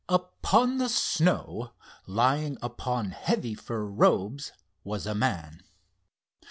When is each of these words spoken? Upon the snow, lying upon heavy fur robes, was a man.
Upon 0.09 0.79
the 0.79 0.89
snow, 0.89 1.73
lying 2.07 2.57
upon 2.63 3.11
heavy 3.11 3.53
fur 3.53 3.85
robes, 3.85 4.51
was 4.83 5.05
a 5.05 5.13
man. 5.13 5.61